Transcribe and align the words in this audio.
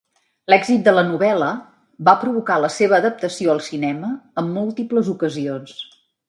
L'èxit 0.51 0.79
de 0.85 0.93
la 0.93 1.01
novel·la 1.09 1.49
va 2.09 2.15
provocar 2.23 2.57
la 2.63 2.71
seva 2.77 2.97
adaptació 2.99 3.53
al 3.57 3.61
cinema 3.69 4.11
en 4.43 4.51
múltiples 4.57 5.13
ocasions. 5.15 5.79